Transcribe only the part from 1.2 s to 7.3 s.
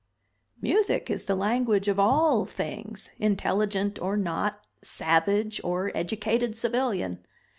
the language of all things intelligent or not, savage or educated civilian.